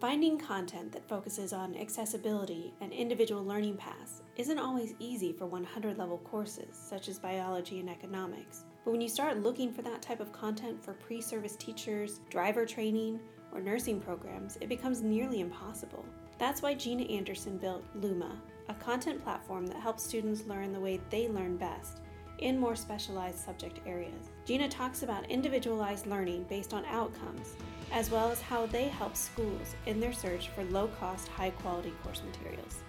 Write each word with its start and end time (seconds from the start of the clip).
Finding 0.00 0.38
content 0.38 0.92
that 0.92 1.08
focuses 1.08 1.52
on 1.52 1.76
accessibility 1.76 2.72
and 2.80 2.92
individual 2.92 3.44
learning 3.44 3.76
paths 3.76 4.22
isn't 4.36 4.58
always 4.60 4.94
easy 5.00 5.32
for 5.32 5.46
100 5.46 5.98
level 5.98 6.18
courses, 6.18 6.68
such 6.70 7.08
as 7.08 7.18
biology 7.18 7.80
and 7.80 7.90
economics. 7.90 8.64
But 8.84 8.92
when 8.92 9.00
you 9.00 9.08
start 9.08 9.42
looking 9.42 9.72
for 9.72 9.82
that 9.82 10.00
type 10.00 10.20
of 10.20 10.30
content 10.30 10.80
for 10.80 10.92
pre 10.92 11.20
service 11.20 11.56
teachers, 11.56 12.20
driver 12.30 12.64
training, 12.64 13.18
or 13.52 13.60
nursing 13.60 14.00
programs, 14.00 14.56
it 14.60 14.68
becomes 14.68 15.02
nearly 15.02 15.40
impossible. 15.40 16.04
That's 16.38 16.62
why 16.62 16.74
Gina 16.74 17.02
Anderson 17.02 17.58
built 17.58 17.82
Luma, 17.96 18.40
a 18.68 18.74
content 18.74 19.20
platform 19.24 19.66
that 19.66 19.80
helps 19.80 20.04
students 20.04 20.46
learn 20.46 20.72
the 20.72 20.78
way 20.78 21.00
they 21.10 21.26
learn 21.26 21.56
best 21.56 22.02
in 22.38 22.58
more 22.58 22.76
specialized 22.76 23.38
subject 23.38 23.80
areas. 23.86 24.30
Gina 24.44 24.68
talks 24.68 25.02
about 25.02 25.28
individualized 25.30 26.06
learning 26.06 26.44
based 26.48 26.72
on 26.72 26.84
outcomes, 26.86 27.56
as 27.92 28.10
well 28.10 28.30
as 28.30 28.40
how 28.40 28.66
they 28.66 28.88
help 28.88 29.16
schools 29.16 29.74
in 29.86 30.00
their 30.00 30.12
search 30.12 30.48
for 30.50 30.64
low 30.64 30.88
cost, 31.00 31.28
high 31.28 31.50
quality 31.50 31.92
course 32.02 32.22
materials. 32.24 32.82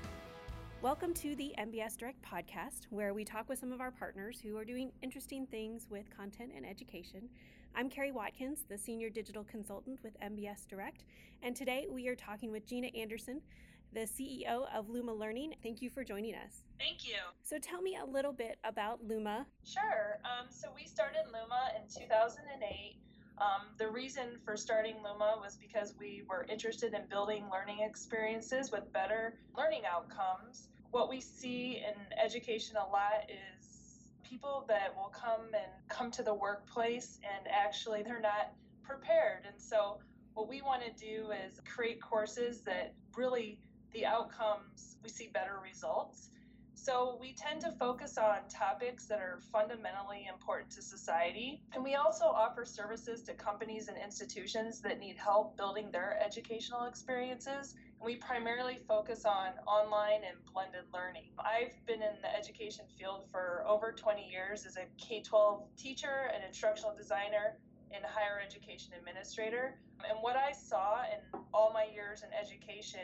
Welcome 0.82 1.14
to 1.16 1.36
the 1.36 1.54
MBS 1.58 1.98
Direct 1.98 2.22
podcast, 2.22 2.88
where 2.90 3.14
we 3.14 3.26
talk 3.26 3.50
with 3.50 3.59
some 3.59 3.72
of 3.72 3.82
our 3.82 3.92
partners 3.92 4.40
who 4.42 4.58
are 4.58 4.64
doing 4.64 4.92
interesting 5.02 5.46
things 5.46 5.88
with 5.90 6.09
content 6.16 6.52
and 6.56 6.66
education. 6.66 7.28
I'm 7.76 7.90
Carrie 7.90 8.12
Watkins, 8.12 8.64
the 8.70 8.78
Senior 8.78 9.09
Digital 9.09 9.44
Consultant 9.44 10.00
with 10.04 10.20
MBS 10.22 10.68
Direct, 10.68 11.04
and 11.44 11.56
today 11.56 11.88
we 11.90 12.08
are 12.08 12.16
talking 12.16 12.52
with 12.52 12.66
Gina 12.66 12.88
Anderson, 12.95 13.42
the 13.94 14.02
CEO 14.02 14.66
of 14.74 14.90
Luma 14.90 15.14
Learning. 15.14 15.54
Thank 15.64 15.82
you 15.82 15.90
for 15.90 16.04
joining 16.04 16.36
us. 16.36 16.64
Thank 16.78 17.08
you. 17.08 17.18
So 17.44 17.58
tell 17.58 17.82
me 17.82 17.98
a 18.02 18.06
little 18.06 18.34
bit 18.34 18.58
about 18.64 19.00
Luma. 19.04 19.46
Sure. 19.64 20.20
Um, 20.24 20.48
so 20.50 20.70
we 20.76 20.86
started 20.86 21.24
Luma 21.26 21.72
in 21.76 21.88
2008. 21.88 22.96
Um, 23.40 23.68
the 23.78 23.90
reason 23.90 24.38
for 24.44 24.58
starting 24.58 24.96
Luma 24.98 25.38
was 25.42 25.58
because 25.58 25.96
we 25.98 26.24
were 26.30 26.46
interested 26.50 26.94
in 26.94 27.02
building 27.10 27.46
learning 27.52 27.80
experiences 27.82 28.72
with 28.72 28.92
better 28.92 29.40
learning 29.58 29.84
outcomes. 29.92 30.68
What 30.92 31.09
we 31.09 31.22
see 31.22 31.78
in 31.78 31.96
education 32.22 32.76
a 32.76 32.90
lot 32.92 33.30
is 33.30 34.12
people 34.24 34.66
that 34.68 34.96
will 34.96 35.09
come 35.09 35.53
and 35.53 35.72
come 35.88 36.12
to 36.12 36.22
the 36.22 36.34
workplace 36.34 37.20
and 37.24 37.48
actually 37.48 38.03
they're 38.03 38.20
not 38.20 38.52
prepared. 38.84 39.46
And 39.48 39.59
so 39.59 40.00
what 40.34 40.48
we 40.48 40.62
want 40.62 40.84
to 40.84 40.92
do 40.92 41.31
is 41.31 41.59
create 41.66 42.02
courses 42.02 42.62
that 42.62 42.94
really 43.16 43.58
the 43.94 44.06
outcomes, 44.06 44.98
we 45.04 45.09
see 45.09 45.30
better 45.34 45.58
results. 45.64 46.30
So 46.82 47.18
we 47.20 47.34
tend 47.34 47.59
to 47.62 47.72
focus 47.73 48.18
on 48.18 48.48
topics 48.50 49.06
that 49.08 49.20
are 49.20 49.42
fundamentally 49.52 50.30
important 50.31 50.72
to 50.72 50.81
society. 50.81 51.62
And 51.73 51.84
we 51.84 51.96
also 51.96 52.23
offer 52.23 52.64
services 52.64 53.22
to 53.23 53.34
companies 53.34 53.90
and 53.90 53.98
institutions 53.98 54.80
that 54.81 54.98
need 54.98 55.18
help 55.18 55.58
building 55.58 55.92
their 55.92 56.18
educational 56.26 56.86
experiences. 56.86 57.76
And 58.00 58.06
we 58.06 58.16
primarily 58.16 58.80
focus 58.88 59.26
on 59.26 59.52
online 59.68 60.22
and 60.26 60.38
blended 60.53 60.86
learning. 60.94 61.26
I've 61.38 61.76
been 61.86 62.02
in 62.02 62.16
the 62.22 62.34
education 62.34 62.86
field 62.98 63.26
for 63.30 63.66
over 63.68 63.92
20 63.92 64.30
years 64.30 64.66
as 64.66 64.78
a 64.78 64.86
K 64.98 65.22
12 65.22 65.64
teacher 65.76 66.31
and 66.34 66.46
instructional 66.46 66.96
designer 66.96 67.58
and 67.92 68.06
higher 68.06 68.40
education 68.40 68.94
administrator. 68.98 69.80
And 70.08 70.20
what 70.22 70.38
I 70.38 70.53
saw 70.53 71.02
in 71.03 71.42
all 71.53 71.72
my 71.74 71.88
years 71.94 72.24
in 72.24 72.30
education 72.34 73.02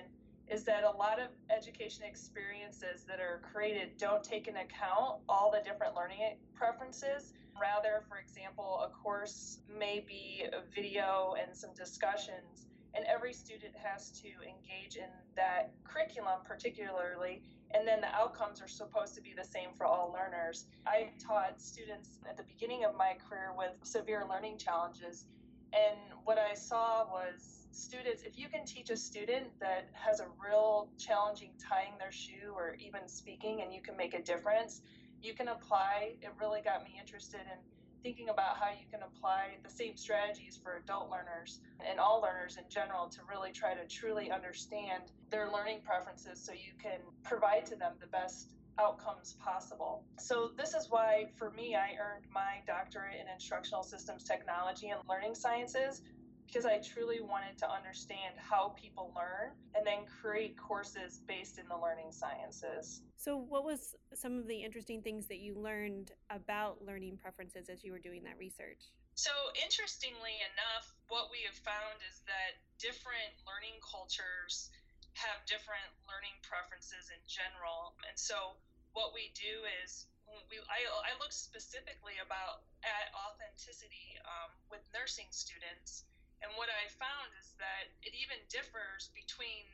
is 0.47 0.63
that 0.63 0.83
a 0.83 0.91
lot 0.91 1.19
of 1.19 1.29
education 1.49 2.03
experiences 2.07 3.03
that 3.07 3.19
are 3.19 3.41
created 3.51 3.97
don't 3.97 4.23
take 4.23 4.47
into 4.47 4.61
account 4.61 5.19
all 5.27 5.51
the 5.51 5.61
different 5.67 5.95
learning 5.95 6.37
preferences. 6.53 7.33
Rather, 7.59 8.03
for 8.07 8.17
example, 8.17 8.81
a 8.85 8.89
course 8.89 9.59
may 9.79 10.03
be 10.05 10.43
a 10.51 10.61
video 10.73 11.35
and 11.41 11.55
some 11.55 11.73
discussions, 11.73 12.67
and 12.93 13.05
every 13.05 13.33
student 13.33 13.73
has 13.75 14.11
to 14.11 14.27
engage 14.27 14.97
in 14.97 15.09
that 15.35 15.71
curriculum 15.83 16.39
particularly, 16.45 17.41
and 17.73 17.87
then 17.87 18.01
the 18.01 18.13
outcomes 18.13 18.61
are 18.61 18.67
supposed 18.67 19.15
to 19.15 19.21
be 19.21 19.33
the 19.35 19.43
same 19.43 19.69
for 19.75 19.85
all 19.85 20.13
learners. 20.13 20.65
I 20.85 21.09
taught 21.19 21.59
students 21.59 22.19
at 22.29 22.37
the 22.37 22.43
beginning 22.43 22.85
of 22.85 22.95
my 22.95 23.13
career 23.27 23.51
with 23.57 23.71
severe 23.83 24.25
learning 24.29 24.57
challenges, 24.57 25.25
and 25.73 25.97
what 26.23 26.37
I 26.37 26.53
saw 26.53 27.05
was 27.09 27.64
students, 27.75 28.23
if 28.23 28.37
you 28.37 28.47
can 28.47 28.65
teach 28.65 28.89
a 28.89 28.97
student 28.97 29.47
that 29.59 29.89
has 29.93 30.19
a 30.19 30.27
real 30.43 30.89
challenging 30.97 31.51
tying 31.59 31.93
their 31.99 32.11
shoe 32.11 32.53
or 32.55 32.75
even 32.79 33.07
speaking 33.07 33.61
and 33.61 33.73
you 33.73 33.81
can 33.81 33.97
make 33.97 34.13
a 34.13 34.21
difference, 34.21 34.81
you 35.21 35.33
can 35.33 35.49
apply. 35.49 36.15
It 36.21 36.31
really 36.39 36.61
got 36.61 36.83
me 36.83 36.97
interested 36.99 37.41
in 37.41 37.57
thinking 38.03 38.29
about 38.29 38.57
how 38.57 38.69
you 38.69 38.85
can 38.91 39.01
apply 39.01 39.57
the 39.63 39.69
same 39.69 39.97
strategies 39.97 40.59
for 40.61 40.77
adult 40.77 41.09
learners 41.09 41.59
and 41.89 41.99
all 41.99 42.21
learners 42.21 42.57
in 42.57 42.63
general 42.69 43.07
to 43.09 43.19
really 43.27 43.51
try 43.51 43.73
to 43.73 43.85
truly 43.87 44.29
understand 44.29 45.11
their 45.31 45.51
learning 45.51 45.79
preferences 45.83 46.39
so 46.39 46.53
you 46.53 46.73
can 46.81 46.99
provide 47.23 47.65
to 47.65 47.75
them 47.75 47.93
the 47.99 48.07
best 48.07 48.51
outcomes 48.77 49.35
possible. 49.39 50.03
So, 50.19 50.51
this 50.57 50.73
is 50.73 50.87
why, 50.89 51.27
for 51.37 51.49
me, 51.51 51.75
I 51.75 51.95
earned 51.97 52.25
my 52.31 52.61
doctorate 52.67 53.15
in 53.19 53.33
instructional 53.33 53.83
systems 53.83 54.23
technology 54.23 54.89
and 54.89 54.99
learning 55.09 55.33
sciences 55.33 56.01
because 56.47 56.65
I 56.65 56.79
truly 56.79 57.19
wanted 57.21 57.57
to 57.59 57.67
understand 57.69 58.35
how 58.37 58.75
people 58.79 59.11
learn 59.15 59.51
and 59.75 59.85
then 59.85 60.05
create 60.21 60.57
courses 60.57 61.21
based 61.27 61.57
in 61.57 61.67
the 61.67 61.77
learning 61.77 62.11
sciences. 62.11 63.01
So, 63.17 63.35
what 63.37 63.65
was 63.65 63.95
some 64.13 64.37
of 64.37 64.47
the 64.47 64.61
interesting 64.61 65.01
things 65.01 65.27
that 65.27 65.39
you 65.39 65.55
learned 65.55 66.11
about 66.29 66.79
learning 66.85 67.17
preferences 67.17 67.69
as 67.69 67.83
you 67.83 67.91
were 67.91 67.99
doing 67.99 68.23
that 68.23 68.37
research? 68.37 68.93
So, 69.15 69.31
interestingly 69.57 70.37
enough, 70.53 70.91
what 71.07 71.31
we 71.31 71.43
have 71.47 71.57
found 71.63 71.97
is 72.11 72.21
that 72.27 72.59
different 72.77 73.31
learning 73.47 73.79
cultures 73.79 74.69
have 75.15 75.39
different 75.47 75.87
learning 76.03 76.35
preferences 76.43 77.07
in 77.07 77.21
general. 77.23 77.95
And 78.07 78.15
so, 78.19 78.59
what 78.91 79.15
we 79.15 79.31
do 79.35 79.63
is 79.83 80.07
we, 80.51 80.59
I, 80.67 80.83
I 80.83 81.11
look 81.21 81.31
specifically 81.31 82.19
about 82.19 82.67
at 82.83 83.13
authenticity 83.15 84.19
um, 84.27 84.51
with 84.67 84.83
nursing 84.91 85.29
students 85.31 86.03
and 86.43 86.51
what 86.59 86.71
I 86.71 86.91
found 86.99 87.31
is 87.39 87.55
that 87.59 87.91
it 88.03 88.15
even 88.15 88.39
differs 88.51 89.11
between 89.15 89.67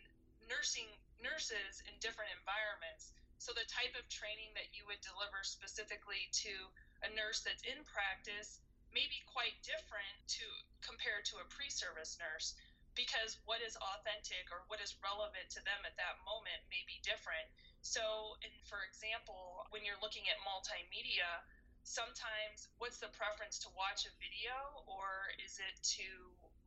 nursing 0.45 0.89
nurses 1.21 1.81
in 1.85 1.93
different 2.01 2.33
environments. 2.33 3.13
So 3.37 3.53
the 3.53 3.65
type 3.69 3.97
of 3.97 4.05
training 4.09 4.53
that 4.53 4.69
you 4.73 4.85
would 4.85 5.01
deliver 5.01 5.41
specifically 5.41 6.29
to 6.45 6.53
a 7.01 7.09
nurse 7.13 7.41
that's 7.41 7.65
in 7.65 7.81
practice 7.89 8.61
may 8.93 9.07
be 9.07 9.23
quite 9.25 9.55
different 9.65 10.17
to 10.37 10.45
compared 10.83 11.25
to 11.31 11.41
a 11.41 11.49
pre-service 11.49 12.19
nurse 12.19 12.53
because 12.93 13.39
what 13.47 13.63
is 13.63 13.79
authentic 13.79 14.51
or 14.51 14.67
what 14.67 14.83
is 14.83 14.99
relevant 14.99 15.47
to 15.47 15.63
them 15.63 15.79
at 15.87 15.95
that 15.95 16.19
moment 16.27 16.59
may 16.67 16.83
be 16.83 16.99
different. 17.01 17.47
So, 17.81 18.35
in, 18.43 18.51
for 18.67 18.83
example, 18.83 19.63
when 19.71 19.87
you're 19.87 19.99
looking 20.03 20.27
at 20.27 20.37
multimedia, 20.43 21.39
sometimes 21.83 22.69
what's 22.77 23.01
the 23.01 23.11
preference 23.13 23.57
to 23.65 23.69
watch 23.73 24.05
a 24.05 24.13
video 24.21 24.85
or 24.85 25.33
is 25.41 25.57
it 25.57 25.75
to 25.97 26.05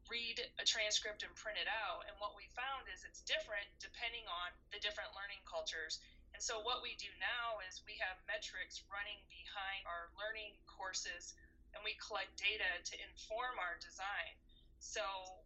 read 0.09 0.37
a 0.61 0.65
transcript 0.65 1.25
and 1.25 1.33
print 1.37 1.57
it 1.57 1.69
out. 1.69 2.05
And 2.09 2.17
what 2.21 2.37
we 2.37 2.49
found 2.53 2.89
is 2.93 3.05
it's 3.05 3.25
different 3.25 3.69
depending 3.81 4.25
on 4.29 4.53
the 4.69 4.81
different 4.81 5.17
learning 5.17 5.41
cultures. 5.49 6.01
And 6.37 6.43
so, 6.43 6.61
what 6.67 6.83
we 6.83 6.99
do 6.99 7.09
now 7.23 7.63
is 7.65 7.81
we 7.87 7.97
have 8.03 8.19
metrics 8.27 8.83
running 8.91 9.23
behind 9.31 9.87
our 9.87 10.11
learning 10.19 10.59
courses 10.67 11.33
and 11.73 11.81
we 11.83 11.97
collect 11.99 12.35
data 12.37 12.69
to 12.91 12.95
inform 13.01 13.57
our 13.59 13.79
design. 13.81 14.35
So, 14.83 15.03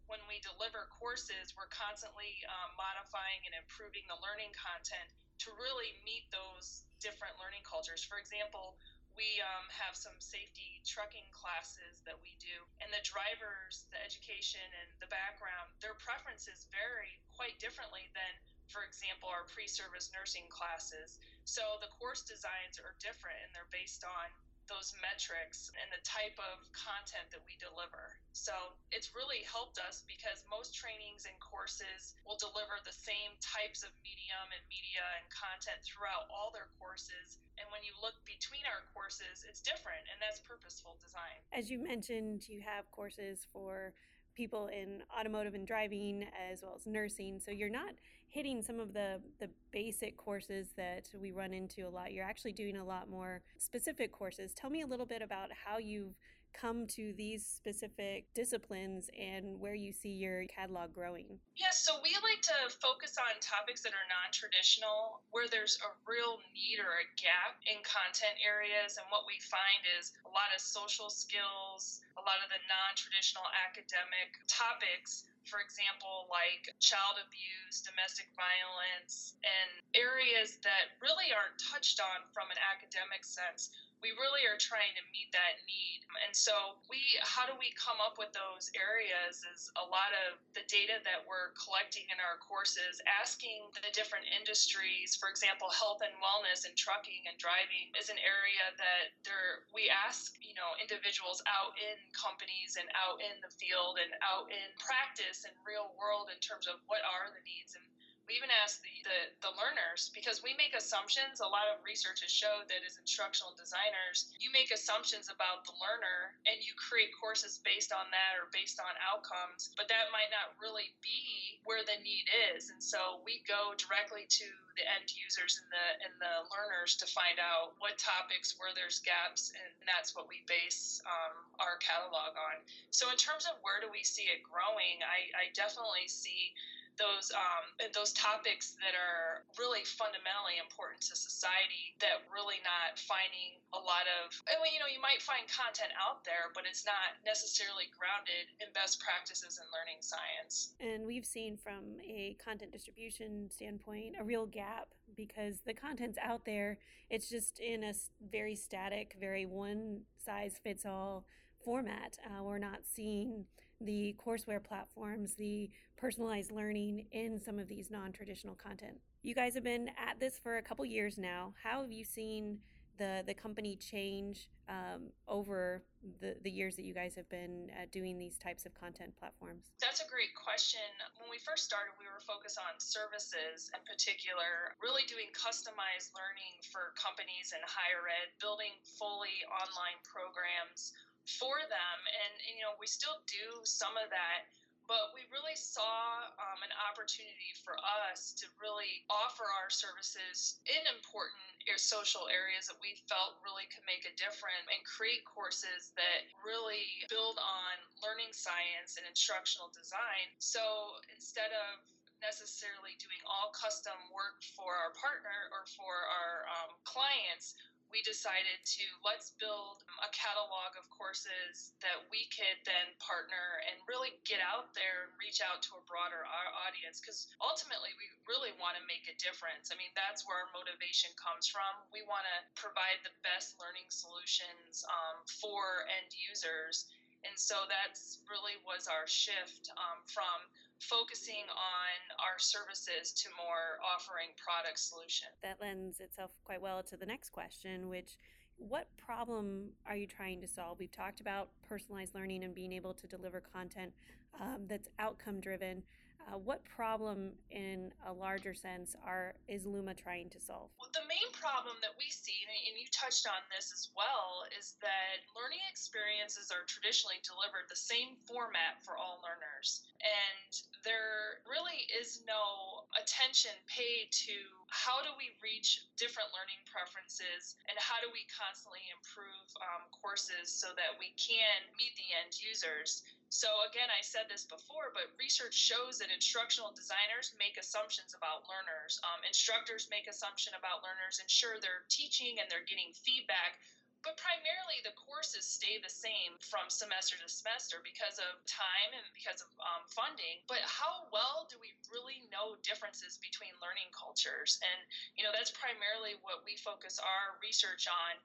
when 0.09 0.19
we 0.27 0.43
deliver 0.43 0.89
courses, 0.91 1.55
we're 1.55 1.71
constantly 1.71 2.43
um, 2.49 2.75
modifying 2.75 3.45
and 3.47 3.55
improving 3.55 4.03
the 4.09 4.19
learning 4.19 4.51
content 4.57 5.13
to 5.45 5.55
really 5.55 5.95
meet 6.03 6.27
those 6.33 6.83
different 6.99 7.39
learning 7.39 7.63
cultures. 7.63 8.03
For 8.03 8.19
example, 8.19 8.75
we 9.19 9.43
um, 9.43 9.67
have 9.75 9.99
some 9.99 10.15
safety 10.23 10.79
trucking 10.87 11.27
classes 11.35 11.99
that 12.07 12.15
we 12.23 12.39
do, 12.39 12.55
and 12.79 12.87
the 12.87 13.03
drivers, 13.03 13.83
the 13.91 13.99
education, 13.99 14.63
and 14.79 14.87
the 15.03 15.11
background, 15.11 15.67
their 15.83 15.99
preferences 15.99 16.71
vary 16.71 17.19
quite 17.35 17.59
differently 17.59 18.07
than, 18.15 18.33
for 18.71 18.87
example, 18.87 19.27
our 19.27 19.43
pre 19.51 19.67
service 19.67 20.07
nursing 20.15 20.47
classes. 20.47 21.19
So 21.43 21.83
the 21.83 21.91
course 21.99 22.23
designs 22.23 22.79
are 22.79 22.95
different 23.03 23.35
and 23.43 23.51
they're 23.51 23.67
based 23.75 24.07
on 24.07 24.31
those 24.69 24.93
metrics 25.01 25.73
and 25.81 25.89
the 25.89 25.99
type 26.05 26.37
of 26.37 26.61
content 26.71 27.27
that 27.33 27.41
we 27.43 27.57
deliver. 27.57 28.15
So 28.31 28.53
it's 28.93 29.11
really 29.17 29.43
helped 29.43 29.81
us 29.81 30.05
because 30.05 30.45
most 30.47 30.77
trainings 30.77 31.25
and 31.25 31.35
courses 31.41 32.15
will 32.23 32.37
deliver 32.37 32.77
the 32.85 32.93
same 32.93 33.33
types 33.41 33.81
of 33.81 33.91
medium 34.05 34.47
and 34.53 34.63
media 34.69 35.03
and 35.19 35.25
content 35.33 35.81
throughout 35.81 36.29
all 36.29 36.53
their 36.53 36.69
courses. 36.77 37.41
And 37.57 37.65
when 37.73 37.81
you 37.83 37.91
look 37.99 38.15
between 38.23 38.63
our 38.69 38.85
courses, 38.93 39.43
it's 39.43 39.59
different, 39.59 40.05
and 40.13 40.21
that's 40.21 40.39
purposeful 40.45 40.95
design. 41.01 41.41
As 41.51 41.67
you 41.67 41.81
mentioned, 41.81 42.47
you 42.47 42.61
have 42.63 42.87
courses 42.93 43.49
for 43.51 43.91
people 44.39 44.67
in 44.67 45.03
automotive 45.19 45.53
and 45.53 45.67
driving 45.67 46.23
as 46.49 46.61
well 46.63 46.73
as 46.77 46.87
nursing. 46.87 47.41
So 47.43 47.51
you're 47.51 47.69
not 47.69 47.91
hitting 48.29 48.61
some 48.61 48.79
of 48.79 48.93
the 48.93 49.19
the 49.39 49.49
basic 49.71 50.15
courses 50.15 50.67
that 50.77 51.09
we 51.21 51.31
run 51.31 51.53
into 51.53 51.81
a 51.85 51.89
lot. 51.89 52.13
You're 52.13 52.25
actually 52.25 52.53
doing 52.53 52.77
a 52.77 52.85
lot 52.85 53.09
more 53.09 53.41
specific 53.57 54.13
courses. 54.13 54.53
Tell 54.53 54.69
me 54.69 54.81
a 54.81 54.87
little 54.87 55.05
bit 55.05 55.21
about 55.21 55.49
how 55.65 55.77
you've 55.77 56.15
come 56.53 56.87
to 56.99 57.13
these 57.13 57.45
specific 57.45 58.25
disciplines 58.33 59.09
and 59.15 59.59
where 59.59 59.75
you 59.75 59.91
see 59.91 60.15
your 60.15 60.45
catalog 60.45 60.93
growing? 60.93 61.39
Yeah, 61.55 61.71
so 61.71 61.97
we 62.03 62.15
like 62.23 62.41
to 62.49 62.73
focus 62.79 63.15
on 63.19 63.31
topics 63.39 63.81
that 63.83 63.93
are 63.93 64.07
non 64.09 64.29
traditional, 64.31 65.21
where 65.31 65.47
there's 65.47 65.79
a 65.85 65.89
real 66.07 66.39
need 66.53 66.79
or 66.81 67.03
a 67.03 67.07
gap 67.19 67.59
in 67.67 67.79
content 67.85 68.35
areas. 68.41 68.97
And 68.97 69.05
what 69.11 69.27
we 69.27 69.37
find 69.43 69.81
is 69.99 70.15
a 70.25 70.31
lot 70.31 70.49
of 70.55 70.59
social 70.61 71.11
skills, 71.11 72.01
a 72.17 72.23
lot 72.23 72.39
of 72.41 72.49
the 72.49 72.61
non 72.67 72.91
traditional 72.95 73.45
academic 73.67 74.39
topics 74.47 75.29
for 75.49 75.65
example, 75.65 76.29
like 76.29 76.69
child 76.77 77.17
abuse, 77.17 77.81
domestic 77.81 78.29
violence, 78.37 79.33
and 79.41 79.81
areas 79.97 80.61
that 80.61 80.93
really 81.01 81.33
aren't 81.33 81.57
touched 81.57 81.97
on 81.97 82.21
from 82.29 82.53
an 82.53 82.59
academic 82.69 83.25
sense 83.25 83.73
we 83.99 84.15
really 84.15 84.47
are 84.47 84.59
trying 84.59 84.95
to 84.95 85.03
meet 85.11 85.27
that 85.35 85.59
need. 85.67 85.99
And 86.23 86.31
so 86.31 86.79
we 86.87 86.99
how 87.19 87.43
do 87.43 87.55
we 87.59 87.71
come 87.75 87.99
up 87.99 88.15
with 88.15 88.31
those 88.31 88.71
areas 88.75 89.43
is 89.43 89.67
a 89.75 89.85
lot 89.85 90.15
of 90.27 90.39
the 90.55 90.63
data 90.71 90.99
that 91.03 91.23
we're 91.23 91.51
collecting 91.55 92.07
in 92.07 92.19
our 92.23 92.39
courses, 92.39 93.03
asking 93.07 93.69
the 93.75 93.91
different 93.91 94.27
industries, 94.31 95.15
for 95.19 95.27
example, 95.27 95.67
health 95.71 95.99
and 95.99 96.15
wellness 96.19 96.63
and 96.63 96.75
trucking 96.79 97.27
and 97.27 97.35
driving 97.37 97.91
is 97.95 98.07
an 98.07 98.19
area 98.23 98.71
that 98.79 99.15
there 99.27 99.67
we 99.75 99.91
ask, 99.91 100.35
you 100.39 100.55
know, 100.55 100.75
individuals 100.79 101.43
out 101.45 101.75
in 101.77 101.99
companies 102.15 102.79
and 102.79 102.87
out 102.95 103.19
in 103.19 103.35
the 103.43 103.51
field 103.59 103.99
and 103.99 104.15
out 104.23 104.47
in 104.47 104.67
practice 104.79 105.43
and 105.43 105.53
real 105.67 105.91
world 105.99 106.31
in 106.31 106.39
terms 106.39 106.65
of 106.67 106.79
what 106.87 107.03
are 107.03 107.27
the 107.31 107.43
needs 107.43 107.75
and 107.75 107.83
we 108.29 108.37
even 108.37 108.53
ask 108.61 108.85
the, 108.85 108.93
the, 109.01 109.49
the, 109.49 109.53
learners 109.57 110.13
because 110.13 110.45
we 110.45 110.53
make 110.53 110.77
assumptions. 110.77 111.41
A 111.41 111.49
lot 111.49 111.65
of 111.73 111.81
research 111.81 112.21
has 112.21 112.29
showed 112.29 112.69
that 112.69 112.85
as 112.85 113.01
instructional 113.01 113.57
designers, 113.57 114.29
you 114.37 114.53
make 114.53 114.69
assumptions 114.69 115.33
about 115.33 115.65
the 115.65 115.73
learner 115.81 116.37
and 116.45 116.61
you 116.61 116.77
create 116.77 117.09
courses 117.17 117.57
based 117.65 117.89
on 117.89 118.05
that 118.13 118.37
or 118.37 118.53
based 118.53 118.77
on 118.77 118.93
outcomes, 119.01 119.73
but 119.73 119.89
that 119.89 120.13
might 120.13 120.29
not 120.29 120.53
really 120.61 120.93
be 121.01 121.57
where 121.65 121.81
the 121.81 121.97
need 122.05 122.29
is. 122.53 122.69
And 122.69 122.77
so 122.77 123.17
we 123.25 123.41
go 123.49 123.73
directly 123.81 124.29
to 124.29 124.47
the 124.77 124.85
end 124.85 125.09
users 125.09 125.57
and 125.59 125.67
the 125.73 125.87
and 126.05 126.13
the 126.21 126.47
learners 126.53 126.95
to 127.01 127.05
find 127.09 127.41
out 127.41 127.75
what 127.81 127.99
topics 127.99 128.55
where 128.61 128.71
there's 128.77 129.01
gaps, 129.01 129.51
and 129.57 129.73
that's 129.83 130.13
what 130.13 130.29
we 130.29 130.45
base 130.45 131.01
um, 131.03 131.35
our 131.59 131.81
catalog 131.81 132.37
on. 132.37 132.61
So 132.93 133.09
in 133.09 133.17
terms 133.17 133.49
of 133.49 133.57
where 133.65 133.81
do 133.81 133.89
we 133.91 134.05
see 134.05 134.31
it 134.31 134.45
growing, 134.45 135.01
I, 135.03 135.33
I 135.35 135.43
definitely 135.51 136.07
see 136.07 136.55
those 136.99 137.31
um, 137.31 137.65
those 137.95 138.11
topics 138.13 138.75
that 138.83 138.93
are 138.93 139.47
really 139.55 139.87
fundamentally 139.87 140.59
important 140.59 140.99
to 141.07 141.15
society 141.15 141.95
that 142.03 142.21
really 142.27 142.59
not 142.67 142.99
finding 142.99 143.57
a 143.73 143.79
lot 143.79 144.05
of 144.21 144.35
I 144.45 144.59
you 144.69 144.77
know 144.77 144.91
you 144.91 144.99
might 144.99 145.23
find 145.23 145.47
content 145.47 145.95
out 145.95 146.27
there 146.27 146.51
but 146.51 146.67
it's 146.67 146.83
not 146.83 147.15
necessarily 147.23 147.87
grounded 147.95 148.51
in 148.59 148.67
best 148.75 148.99
practices 148.99 149.57
in 149.57 149.65
learning 149.71 150.03
science. 150.03 150.75
And 150.83 151.07
we've 151.07 151.25
seen 151.25 151.55
from 151.55 152.03
a 152.03 152.35
content 152.43 152.75
distribution 152.75 153.49
standpoint 153.49 154.19
a 154.19 154.23
real 154.23 154.45
gap 154.45 154.91
because 155.15 155.63
the 155.65 155.73
content's 155.73 156.19
out 156.19 156.45
there. 156.45 156.77
It's 157.09 157.29
just 157.29 157.59
in 157.59 157.83
a 157.83 157.93
very 158.29 158.55
static 158.55 159.15
very 159.19 159.45
one 159.45 160.03
size 160.19 160.59
fits 160.61 160.85
all 160.85 161.25
format. 161.63 162.17
Uh, 162.25 162.43
we're 162.43 162.59
not 162.59 162.79
seeing 162.83 163.45
the 163.81 164.15
courseware 164.23 164.63
platforms, 164.63 165.33
the 165.35 165.69
personalized 165.97 166.51
learning 166.51 167.05
in 167.11 167.39
some 167.39 167.59
of 167.59 167.67
these 167.67 167.89
non 167.89 168.11
traditional 168.11 168.55
content. 168.55 168.97
You 169.21 169.35
guys 169.35 169.53
have 169.55 169.63
been 169.63 169.89
at 169.89 170.19
this 170.19 170.37
for 170.37 170.57
a 170.57 170.61
couple 170.61 170.85
years 170.85 171.17
now. 171.17 171.53
How 171.63 171.81
have 171.81 171.91
you 171.91 172.05
seen 172.05 172.59
the, 172.99 173.23
the 173.25 173.33
company 173.33 173.79
change 173.79 174.51
um, 174.67 175.09
over 175.25 175.81
the, 176.19 176.35
the 176.43 176.51
years 176.51 176.75
that 176.75 176.83
you 176.83 176.93
guys 176.93 177.15
have 177.15 177.27
been 177.31 177.71
uh, 177.73 177.87
doing 177.91 178.19
these 178.19 178.37
types 178.37 178.67
of 178.67 178.75
content 178.75 179.15
platforms? 179.15 179.71
That's 179.79 180.03
a 180.03 180.09
great 180.11 180.35
question. 180.35 180.83
When 181.17 181.31
we 181.31 181.39
first 181.41 181.63
started, 181.63 181.95
we 181.95 182.05
were 182.05 182.21
focused 182.27 182.59
on 182.59 182.75
services 182.77 183.71
in 183.71 183.81
particular, 183.87 184.75
really 184.83 185.07
doing 185.07 185.31
customized 185.31 186.11
learning 186.13 186.59
for 186.69 186.91
companies 186.99 187.55
in 187.55 187.63
higher 187.65 188.03
ed, 188.05 188.35
building 188.43 188.75
fully 188.99 189.41
online 189.47 189.97
programs 190.03 190.91
for 191.37 191.61
them. 191.69 191.97
And, 192.25 192.33
and, 192.49 192.53
you 192.57 192.63
know, 192.65 192.73
we 192.81 192.89
still 192.89 193.21
do 193.29 193.61
some 193.61 193.93
of 193.99 194.09
that, 194.09 194.49
but 194.89 195.13
we 195.13 195.21
really 195.29 195.53
saw 195.53 196.25
um, 196.41 196.59
an 196.65 196.73
opportunity 196.89 197.53
for 197.61 197.77
us 198.01 198.33
to 198.41 198.49
really 198.57 199.05
offer 199.05 199.45
our 199.45 199.69
services 199.69 200.57
in 200.65 200.81
important 200.89 201.49
social 201.77 202.25
areas 202.33 202.65
that 202.65 202.79
we 202.81 202.97
felt 203.05 203.37
really 203.45 203.69
could 203.69 203.85
make 203.85 204.01
a 204.07 204.13
difference 204.17 204.65
and 204.73 204.81
create 204.81 205.21
courses 205.27 205.93
that 205.93 206.25
really 206.41 207.05
build 207.11 207.37
on 207.37 207.75
learning 208.01 208.33
science 208.33 208.97
and 208.97 209.05
instructional 209.05 209.69
design. 209.69 210.27
So 210.41 210.97
instead 211.13 211.53
of 211.53 211.77
necessarily 212.25 212.97
doing 212.99 213.19
all 213.23 213.53
custom 213.55 213.95
work 214.11 214.41
for 214.57 214.75
our 214.75 214.91
partner 214.97 215.47
or 215.55 215.63
for 215.77 215.93
our 216.09 216.49
um, 216.51 216.75
clients, 216.83 217.55
we 217.89 218.05
decided 218.05 218.61
to 218.65 218.85
let's 219.01 219.33
build 219.41 219.81
a 220.05 220.09
catalog 220.13 220.77
of 220.77 220.85
courses 220.93 221.73
that 221.81 221.97
we 222.13 222.29
could 222.29 222.57
then 222.63 222.93
partner 223.01 223.61
and 223.65 223.81
really 223.89 224.13
get 224.25 224.41
out 224.41 224.71
there 224.77 225.09
and 225.09 225.11
reach 225.17 225.41
out 225.41 225.61
to 225.65 225.77
a 225.77 225.83
broader 225.89 226.21
audience 226.65 227.01
because 227.01 227.29
ultimately 227.41 227.91
we 227.97 228.07
really 228.29 228.53
want 228.61 228.77
to 228.77 228.83
make 228.85 229.09
a 229.09 229.15
difference. 229.17 229.73
I 229.73 229.75
mean, 229.77 229.91
that's 229.97 230.23
where 230.23 230.37
our 230.37 230.49
motivation 230.53 231.09
comes 231.17 231.49
from. 231.49 231.81
We 231.89 232.05
want 232.05 232.29
to 232.29 232.37
provide 232.53 233.01
the 233.01 233.13
best 233.25 233.57
learning 233.57 233.89
solutions 233.89 234.85
um, 234.85 235.25
for 235.25 235.89
end 235.89 236.13
users. 236.13 236.85
And 237.27 237.35
so 237.35 237.67
that's 237.67 238.23
really 238.31 238.55
was 238.63 238.87
our 238.87 239.03
shift 239.09 239.67
um, 239.75 239.99
from 240.07 240.47
focusing 240.79 241.43
on 241.51 241.97
our 242.23 242.39
services 242.39 243.11
to 243.11 243.29
more 243.37 243.79
offering 243.83 244.29
product 244.37 244.79
solution. 244.79 245.27
That 245.43 245.59
lends 245.61 245.99
itself 245.99 246.31
quite 246.43 246.61
well 246.61 246.81
to 246.83 246.97
the 246.97 247.05
next 247.05 247.29
question, 247.29 247.89
which 247.89 248.17
what 248.57 248.87
problem 248.97 249.69
are 249.87 249.95
you 249.95 250.07
trying 250.07 250.41
to 250.41 250.47
solve? 250.47 250.79
We've 250.79 250.91
talked 250.91 251.21
about 251.21 251.49
personalized 251.67 252.13
learning 252.13 252.43
and 252.43 252.53
being 252.53 252.73
able 252.73 252.93
to 252.93 253.07
deliver 253.07 253.41
content 253.41 253.93
um, 254.39 254.65
that's 254.67 254.87
outcome 254.99 255.39
driven. 255.39 255.83
Uh, 256.27 256.37
what 256.37 256.63
problem, 256.65 257.31
in 257.49 257.91
a 258.05 258.13
larger 258.13 258.53
sense, 258.53 258.95
are 259.05 259.33
is 259.47 259.65
Luma 259.65 259.93
trying 259.93 260.29
to 260.29 260.39
solve? 260.39 260.69
Well, 260.79 260.89
the 260.93 261.07
main 261.07 261.31
problem 261.39 261.79
that 261.79 261.95
we 261.95 262.11
see, 262.11 262.43
and 262.43 262.75
you 262.75 262.85
touched 262.91 263.23
on 263.23 263.39
this 263.47 263.71
as 263.71 263.87
well, 263.95 264.43
is 264.51 264.75
that 264.83 265.23
learning 265.31 265.63
experiences 265.71 266.51
are 266.51 266.67
traditionally 266.67 267.23
delivered 267.23 267.71
the 267.71 267.79
same 267.79 268.19
format 268.27 268.83
for 268.83 268.99
all 268.99 269.23
learners, 269.23 269.87
and 270.03 270.51
there 270.83 271.39
really 271.47 271.87
is 271.87 272.19
no 272.27 272.83
attention 272.99 273.55
paid 273.71 274.11
to 274.11 274.35
how 274.67 274.99
do 274.99 275.15
we 275.15 275.31
reach 275.39 275.87
different 275.95 276.29
learning 276.35 276.59
preferences 276.67 277.55
and 277.71 277.75
how 277.79 278.03
do 278.03 278.11
we 278.11 278.27
constantly 278.27 278.83
improve 278.91 279.47
um, 279.63 279.87
courses 279.95 280.51
so 280.51 280.75
that 280.75 280.91
we 280.99 281.15
can 281.15 281.63
meet 281.79 281.95
the 281.95 282.11
end 282.19 282.35
users 282.35 283.03
so, 283.29 283.61
again, 283.69 283.93
I 283.93 284.01
said 284.01 284.25
this 284.25 284.49
before, 284.49 284.89
but 284.89 285.13
research 285.21 285.53
shows 285.53 286.01
that 286.01 286.09
instructional 286.09 286.73
designers 286.73 287.29
make 287.37 287.61
assumptions 287.61 288.17
about 288.17 288.49
learners. 288.49 288.97
Um, 289.05 289.21
instructors 289.21 289.85
make 289.85 290.09
assumption 290.09 290.57
about 290.57 290.81
learners, 290.81 291.21
ensure 291.39 291.55
they're 291.63 291.87
teaching 291.87 292.43
and 292.43 292.51
they're 292.51 292.67
getting 292.67 292.91
feedback. 292.91 293.55
But 294.03 294.19
primarily, 294.19 294.83
the 294.83 294.95
courses 294.95 295.47
stay 295.47 295.79
the 295.79 295.91
same 295.91 296.35
from 296.43 296.67
semester 296.67 297.15
to 297.15 297.27
semester 297.27 297.79
because 297.79 298.19
of 298.19 298.39
time 298.47 298.95
and 298.95 299.03
because 299.15 299.39
of 299.39 299.47
um, 299.59 299.87
funding. 299.87 300.43
But 300.51 300.63
how 300.63 301.07
well 301.15 301.47
do 301.47 301.55
we 301.59 301.75
really 301.91 302.27
know 302.31 302.59
differences 302.63 303.19
between 303.19 303.55
learning 303.59 303.91
cultures? 303.91 304.59
And, 304.63 304.79
you 305.15 305.23
know, 305.23 305.31
that's 305.31 305.51
primarily 305.51 306.15
what 306.23 306.43
we 306.43 306.59
focus 306.59 306.95
our 306.99 307.39
research 307.43 307.87
on. 307.91 308.19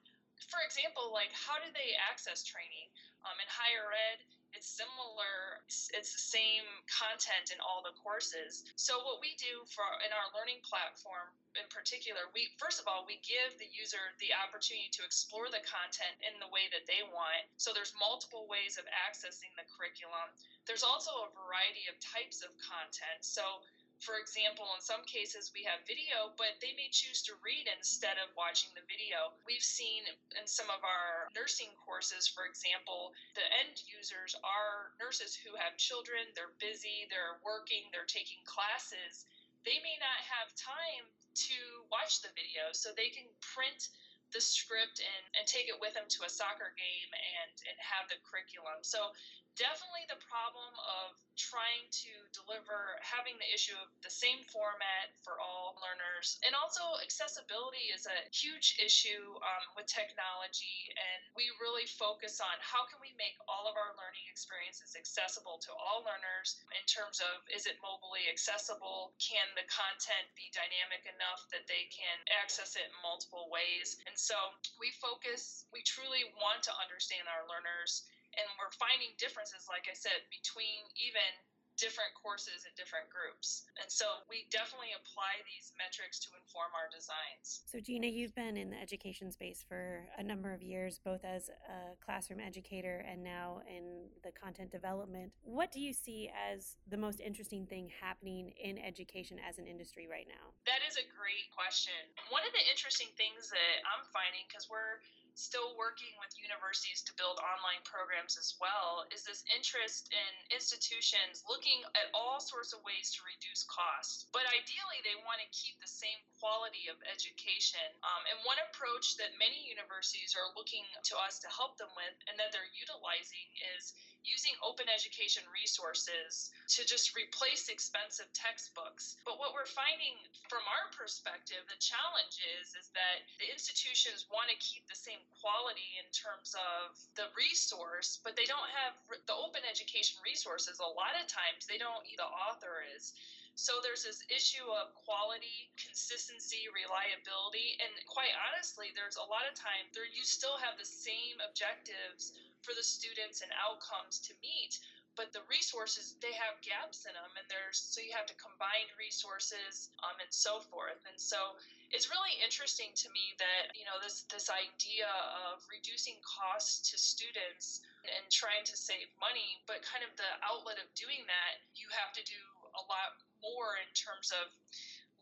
For 0.47 0.63
example, 0.63 1.11
like 1.11 1.31
how 1.31 1.59
do 1.59 1.67
they 1.71 1.95
access 1.95 2.43
training? 2.43 2.91
Um, 3.27 3.35
in 3.41 3.47
higher 3.49 3.89
ed, 3.89 4.23
it's 4.55 4.71
similar 4.71 5.61
it's 5.67 6.13
the 6.13 6.21
same 6.21 6.65
content 6.87 7.51
in 7.51 7.59
all 7.59 7.81
the 7.81 7.95
courses. 7.99 8.63
So 8.79 9.01
what 9.03 9.19
we 9.19 9.35
do 9.35 9.65
for 9.67 9.85
in 10.05 10.13
our 10.13 10.29
learning 10.31 10.63
platform 10.63 11.29
in 11.57 11.67
particular 11.67 12.31
we 12.31 12.51
first 12.55 12.79
of 12.79 12.87
all 12.87 13.03
we 13.03 13.19
give 13.25 13.55
the 13.59 13.67
user 13.69 14.15
the 14.23 14.31
opportunity 14.31 14.87
to 14.95 15.03
explore 15.03 15.51
the 15.51 15.63
content 15.65 16.15
in 16.23 16.37
the 16.39 16.49
way 16.49 16.71
that 16.71 16.87
they 16.87 17.03
want. 17.11 17.43
So 17.59 17.75
there's 17.75 17.91
multiple 17.97 18.47
ways 18.47 18.79
of 18.79 18.85
accessing 18.93 19.51
the 19.59 19.67
curriculum. 19.67 20.31
There's 20.63 20.85
also 20.85 21.27
a 21.27 21.29
variety 21.35 21.91
of 21.91 21.99
types 21.99 22.41
of 22.41 22.55
content. 22.61 23.21
So 23.21 23.65
for 23.99 24.19
example, 24.19 24.67
in 24.75 24.81
some 24.83 25.03
cases 25.07 25.51
we 25.55 25.63
have 25.63 25.87
video, 25.87 26.35
but 26.37 26.59
they 26.59 26.75
may 26.75 26.91
choose 26.91 27.23
to 27.25 27.33
read 27.41 27.65
instead 27.71 28.19
of 28.19 28.33
watching 28.35 28.69
the 28.75 28.85
video. 28.85 29.33
We've 29.47 29.63
seen 29.63 30.05
in 30.35 30.45
some 30.45 30.69
of 30.69 30.83
our 30.83 31.31
nursing 31.33 31.71
courses, 31.79 32.27
for 32.27 32.45
example, 32.45 33.15
the 33.33 33.47
end 33.65 33.81
users 33.87 34.35
are 34.43 34.93
nurses 34.99 35.33
who 35.33 35.55
have 35.55 35.79
children, 35.79 36.29
they're 36.35 36.53
busy, 36.59 37.07
they're 37.09 37.39
working, 37.41 37.87
they're 37.89 38.07
taking 38.07 38.39
classes. 38.45 39.25
They 39.65 39.81
may 39.81 39.97
not 39.97 40.21
have 40.21 40.53
time 40.53 41.09
to 41.49 41.57
watch 41.91 42.21
the 42.21 42.31
video, 42.37 42.71
so 42.71 42.93
they 42.93 43.09
can 43.09 43.27
print 43.41 43.89
the 44.35 44.43
script 44.43 44.99
and, 44.99 45.23
and 45.39 45.47
take 45.47 45.71
it 45.71 45.79
with 45.79 45.95
them 45.95 46.11
to 46.11 46.27
a 46.27 46.29
soccer 46.29 46.75
game 46.75 47.09
and, 47.39 47.55
and 47.71 47.77
have 47.79 48.11
the 48.11 48.19
curriculum. 48.27 48.83
So 48.83 49.15
definitely 49.55 50.03
the 50.11 50.19
problem 50.27 50.75
of 50.83 51.15
trying 51.39 51.87
to 51.91 52.11
deliver 52.35 52.99
having 52.99 53.35
the 53.39 53.47
issue 53.51 53.75
of 53.79 53.87
the 54.03 54.11
same 54.11 54.43
format 54.51 55.15
for 55.23 55.39
all 55.39 55.79
learners. 55.79 56.39
And 56.43 56.55
also 56.55 56.83
accessibility 56.99 57.91
is 57.91 58.07
a 58.07 58.19
huge 58.31 58.75
issue 58.79 59.39
um, 59.39 59.65
with 59.75 59.87
technology. 59.87 60.91
And 60.95 61.19
we 61.35 61.51
really 61.59 61.87
focus 61.87 62.39
on 62.43 62.55
how 62.59 62.87
can 62.87 62.99
we 62.99 63.15
make 63.15 63.35
all 63.47 63.67
of 63.67 63.75
our 63.79 63.95
learning 63.95 64.27
experiences 64.27 64.95
accessible 64.95 65.59
to 65.67 65.71
all 65.75 66.03
learners 66.03 66.59
in 66.75 66.83
terms 66.87 67.23
of 67.23 67.43
is 67.51 67.67
it 67.67 67.79
mobilely 67.79 68.27
accessible? 68.27 69.15
Can 69.19 69.47
the 69.55 69.67
content 69.71 70.27
be 70.35 70.51
dynamic 70.51 71.07
enough 71.07 71.47
that 71.55 71.67
they 71.67 71.87
can 71.91 72.19
access 72.31 72.75
it 72.75 72.91
in 72.91 72.95
multiple 73.03 73.47
ways? 73.47 73.99
And 74.07 74.15
so 74.25 74.33
we 74.81 74.89
focus 74.97 75.69
we 75.69 75.85
truly 75.85 76.25
want 76.41 76.65
to 76.65 76.73
understand 76.81 77.29
our 77.29 77.45
learners 77.45 78.09
and 78.35 78.47
we're 78.59 78.73
finding 78.75 79.15
differences, 79.15 79.67
like 79.71 79.87
I 79.87 79.95
said, 79.95 80.27
between 80.27 80.83
even 80.99 81.31
different 81.75 82.15
courses 82.15 82.63
and 82.63 82.73
different 82.75 83.11
groups. 83.11 83.67
And 83.79 83.91
so 83.91 84.23
we 84.31 84.47
definitely 84.51 84.95
apply 84.95 85.43
these 85.43 85.75
metrics 85.75 86.19
to 86.23 86.29
inform 86.35 86.71
our 86.71 86.87
designs. 86.87 87.67
So, 87.67 87.79
Gina, 87.79 88.07
you've 88.07 88.35
been 88.35 88.55
in 88.55 88.71
the 88.71 88.79
education 88.79 89.31
space 89.31 89.63
for 89.63 90.07
a 90.17 90.23
number 90.23 90.53
of 90.53 90.63
years, 90.63 90.99
both 91.03 91.23
as 91.23 91.51
a 91.51 91.95
classroom 91.99 92.39
educator 92.39 93.03
and 93.03 93.23
now 93.23 93.59
in 93.67 94.07
the 94.23 94.31
content 94.31 94.71
development. 94.71 95.31
What 95.43 95.71
do 95.71 95.79
you 95.79 95.91
see 95.91 96.31
as 96.31 96.77
the 96.87 96.97
most 96.97 97.19
interesting 97.19 97.65
thing 97.65 97.91
happening 97.91 98.53
in 98.55 98.79
education 98.79 99.37
as 99.43 99.59
an 99.59 99.67
industry 99.67 100.07
right 100.07 100.27
now? 100.27 100.55
That 100.65 100.79
is 100.87 100.95
a 100.95 101.05
great 101.11 101.51
question. 101.51 101.95
One 102.31 102.43
of 102.47 102.53
the 102.55 102.63
interesting 102.71 103.11
things 103.19 103.51
that 103.51 103.75
I'm 103.83 104.07
finding, 104.15 104.47
because 104.47 104.71
we're 104.71 105.03
still 105.35 105.75
working 105.75 106.15
with 106.17 106.31
universities 106.39 107.03
to 107.03 107.11
build 107.19 107.37
online 107.43 107.83
programs 107.83 108.39
as 108.39 108.55
well 108.57 109.03
is 109.11 109.27
this 109.27 109.43
interest 109.51 110.07
in 110.15 110.31
institutions 110.49 111.43
looking 111.43 111.83
at 111.93 112.07
all 112.15 112.39
sorts 112.39 112.71
of 112.71 112.79
ways 112.87 113.11
to 113.11 113.19
reduce 113.27 113.67
costs. 113.67 114.31
But 114.31 114.47
ideally, 114.47 115.03
they 115.03 115.19
want 115.27 115.43
to 115.43 115.49
keep 115.51 115.75
the 115.83 115.91
same 115.91 116.17
quality 116.39 116.87
of 116.87 116.95
education. 117.03 117.83
Um, 118.01 118.23
and 118.31 118.39
one 118.47 118.59
approach 118.71 119.19
that 119.19 119.35
many 119.35 119.59
universities 119.67 120.33
are 120.39 120.55
looking 120.55 120.87
to 121.11 121.13
us 121.19 121.37
to 121.43 121.49
help 121.51 121.75
them 121.75 121.91
with 121.99 122.15
and 122.31 122.39
that 122.39 122.55
they're 122.55 122.71
utilizing 122.71 123.47
is 123.75 123.91
using 124.25 124.57
open 124.65 124.89
education 124.89 125.45
resources 125.53 126.49
to 126.73 126.81
just 126.83 127.13
replace 127.13 127.69
expensive 127.69 128.27
textbooks. 128.33 129.15
But 129.23 129.37
what 129.37 129.53
we're 129.53 129.69
finding 129.69 130.17
from 130.49 130.65
our 130.65 130.89
perspective, 130.91 131.61
the 131.69 131.77
challenge 131.77 132.41
is 132.57 132.73
is 132.73 132.89
that 132.97 133.21
the 133.37 133.47
institutions 133.47 134.25
want 134.33 134.49
to 134.49 134.57
keep 134.57 134.83
the 134.89 134.97
same 134.97 135.21
quality 135.39 136.01
in 136.01 136.07
terms 136.09 136.57
of 136.57 136.97
the 137.13 137.29
resource, 137.37 138.17
but 138.25 138.33
they 138.33 138.49
don't 138.49 138.69
have 138.73 138.97
the 139.29 139.37
open 139.37 139.61
education 139.63 140.17
resources. 140.25 140.81
A 140.81 140.85
lot 140.85 141.13
of 141.15 141.29
times 141.29 141.69
they 141.69 141.77
don't 141.77 142.01
the 142.17 142.25
author 142.25 142.81
is. 142.95 143.13
So 143.55 143.79
there's 143.79 144.03
this 144.03 144.19
issue 144.27 144.67
of 144.67 144.91
quality, 144.93 145.71
consistency, 145.79 146.67
reliability, 146.75 147.79
and 147.79 147.87
quite 148.03 148.35
honestly, 148.35 148.91
there's 148.91 149.15
a 149.15 149.23
lot 149.23 149.47
of 149.47 149.55
time 149.55 149.87
there 149.95 150.03
you 150.03 150.27
still 150.27 150.59
have 150.59 150.75
the 150.75 150.83
same 150.85 151.39
objectives 151.39 152.35
for 152.65 152.73
the 152.73 152.83
students 152.83 153.45
and 153.45 153.51
outcomes 153.61 154.17
to 154.25 154.33
meet 154.41 154.81
but 155.15 155.31
the 155.31 155.43
resources 155.47 156.19
they 156.19 156.35
have 156.35 156.59
gaps 156.59 157.07
in 157.07 157.15
them 157.15 157.31
and 157.39 157.47
there's 157.47 157.79
so 157.79 158.03
you 158.03 158.11
have 158.11 158.27
to 158.27 158.35
combine 158.35 158.87
resources 158.99 159.89
um, 160.03 160.15
and 160.19 160.29
so 160.29 160.59
forth. 160.67 160.99
And 161.07 161.15
so 161.15 161.55
it's 161.95 162.11
really 162.11 162.35
interesting 162.43 162.91
to 162.99 163.07
me 163.15 163.31
that 163.39 163.71
you 163.73 163.87
know 163.87 163.95
this 164.03 164.27
this 164.27 164.51
idea 164.51 165.07
of 165.47 165.63
reducing 165.71 166.19
costs 166.21 166.83
to 166.91 166.99
students 166.99 167.79
and 168.03 168.27
trying 168.27 168.67
to 168.67 168.75
save 168.75 169.07
money 169.17 169.63
but 169.65 169.79
kind 169.87 170.03
of 170.03 170.11
the 170.19 170.31
outlet 170.43 170.77
of 170.83 170.87
doing 170.93 171.23
that 171.25 171.63
you 171.79 171.87
have 171.95 172.11
to 172.13 172.23
do 172.27 172.43
a 172.75 172.83
lot 172.91 173.15
more 173.39 173.79
in 173.79 173.89
terms 173.95 174.35
of 174.35 174.51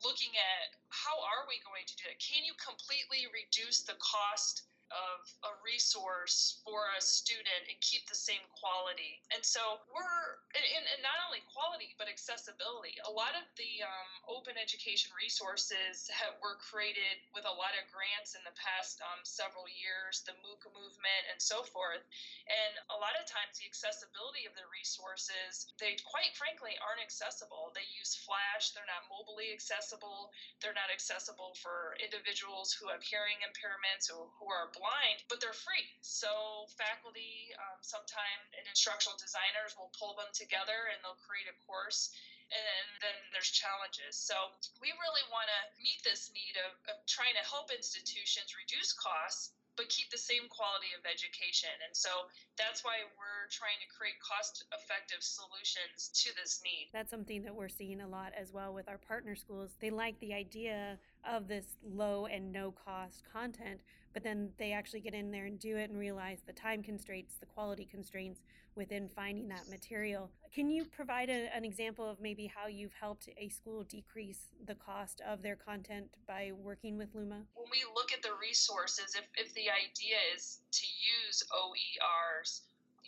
looking 0.01 0.33
at 0.35 0.73
how 0.89 1.15
are 1.21 1.45
we 1.47 1.61
going 1.63 1.85
to 1.85 1.95
do 1.95 2.09
it? 2.09 2.17
Can 2.19 2.43
you 2.43 2.57
completely 2.59 3.29
reduce 3.31 3.85
the 3.85 3.95
cost 4.01 4.65
of 4.93 5.25
a 5.49 5.53
resource 5.65 6.61
for 6.61 6.93
a 6.93 7.01
student 7.01 7.65
and 7.65 7.77
keep 7.81 8.05
the 8.05 8.17
same 8.17 8.45
quality. 8.53 9.17
And 9.33 9.41
so 9.41 9.81
we're, 9.89 10.37
and, 10.53 10.85
and 10.93 11.01
not 11.01 11.17
only 11.25 11.41
quality, 11.49 11.97
but 11.97 12.05
accessibility. 12.05 12.93
A 13.09 13.09
lot 13.09 13.33
of 13.33 13.45
the 13.57 13.81
um, 13.81 14.11
open 14.29 14.53
education 14.53 15.09
resources 15.17 16.05
have, 16.13 16.37
were 16.37 16.61
created 16.61 17.25
with 17.33 17.49
a 17.49 17.55
lot 17.57 17.73
of 17.73 17.89
grants 17.89 18.37
in 18.37 18.45
the 18.45 18.53
past 18.53 19.01
um, 19.01 19.25
several 19.25 19.65
years, 19.65 20.21
the 20.29 20.37
MOOC 20.45 20.69
movement 20.69 21.23
and 21.33 21.41
so 21.41 21.65
forth. 21.65 22.05
And 22.45 22.77
a 22.93 22.97
lot 23.01 23.17
of 23.17 23.25
times 23.25 23.57
the 23.57 23.65
accessibility 23.65 24.45
of 24.45 24.53
the 24.53 24.69
resources, 24.69 25.73
they 25.81 25.97
quite 26.05 26.37
frankly 26.37 26.77
aren't 26.77 27.01
accessible. 27.01 27.73
They 27.73 27.87
use 27.89 28.13
Flash, 28.13 28.77
they're 28.77 28.87
not 28.87 29.09
mobilely 29.09 29.49
accessible, 29.49 30.29
they're 30.61 30.77
not 30.77 30.93
accessible 30.93 31.57
for 31.57 31.97
individuals 31.97 32.75
who 32.77 32.93
have 32.93 33.01
hearing 33.01 33.41
impairments 33.41 34.13
or 34.13 34.29
who 34.37 34.47
are 34.53 34.69
blind 34.69 34.82
blind, 34.83 35.23
but 35.31 35.39
they're 35.39 35.55
free. 35.55 35.87
So 36.03 36.67
faculty, 36.75 37.55
um, 37.55 37.79
sometime 37.79 38.39
and 38.51 38.67
instructional 38.67 39.15
designers 39.15 39.79
will 39.79 39.95
pull 39.95 40.19
them 40.19 40.27
together 40.35 40.91
and 40.91 40.99
they'll 40.99 41.23
create 41.23 41.47
a 41.47 41.55
course. 41.63 42.11
And 42.51 42.99
then 42.99 43.17
there's 43.31 43.49
challenges. 43.49 44.19
So 44.19 44.35
we 44.83 44.91
really 44.99 45.25
want 45.31 45.47
to 45.47 45.61
meet 45.79 46.03
this 46.03 46.29
need 46.35 46.59
of, 46.67 46.75
of 46.91 46.99
trying 47.07 47.33
to 47.39 47.45
help 47.47 47.71
institutions 47.71 48.53
reduce 48.59 48.91
costs 48.91 49.55
but 49.75 49.89
keep 49.89 50.09
the 50.11 50.17
same 50.17 50.45
quality 50.49 50.93
of 50.97 51.05
education. 51.05 51.69
And 51.85 51.95
so 51.95 52.09
that's 52.57 52.83
why 52.83 53.01
we're 53.17 53.49
trying 53.49 53.81
to 53.81 53.89
create 53.89 54.19
cost 54.21 54.65
effective 54.73 55.21
solutions 55.21 56.13
to 56.23 56.29
this 56.37 56.61
need. 56.63 56.89
That's 56.93 57.09
something 57.09 57.43
that 57.43 57.55
we're 57.55 57.73
seeing 57.73 58.01
a 58.01 58.07
lot 58.07 58.33
as 58.37 58.53
well 58.53 58.73
with 58.73 58.87
our 58.87 58.97
partner 58.97 59.35
schools. 59.35 59.71
They 59.79 59.89
like 59.89 60.19
the 60.19 60.33
idea 60.33 60.97
of 61.25 61.47
this 61.47 61.65
low 61.83 62.27
and 62.27 62.51
no 62.51 62.71
cost 62.71 63.23
content, 63.31 63.81
but 64.13 64.23
then 64.23 64.49
they 64.57 64.71
actually 64.71 65.01
get 65.01 65.13
in 65.13 65.31
there 65.31 65.45
and 65.45 65.59
do 65.59 65.77
it 65.77 65.89
and 65.89 65.97
realize 65.97 66.39
the 66.45 66.53
time 66.53 66.83
constraints, 66.83 67.35
the 67.35 67.45
quality 67.45 67.85
constraints 67.85 68.41
within 68.75 69.09
finding 69.15 69.47
that 69.47 69.69
material. 69.69 70.29
Can 70.53 70.69
you 70.69 70.85
provide 70.85 71.29
a, 71.29 71.49
an 71.55 71.63
example 71.63 72.09
of 72.09 72.19
maybe 72.19 72.47
how 72.47 72.67
you've 72.67 72.93
helped 72.93 73.29
a 73.37 73.49
school 73.49 73.83
decrease 73.83 74.49
the 74.65 74.75
cost 74.75 75.21
of 75.27 75.41
their 75.41 75.55
content 75.55 76.07
by 76.27 76.51
working 76.55 76.97
with 76.97 77.09
Luma? 77.13 77.41
When 77.55 77.69
we 77.71 77.83
look 77.95 78.11
at 78.13 78.21
the 78.21 78.33
resources, 78.39 79.15
if, 79.15 79.25
if 79.35 79.53
the 79.53 79.69
idea 79.69 80.17
is 80.35 80.59
to 80.71 80.85
use 80.85 81.43
OERs, 81.51 82.61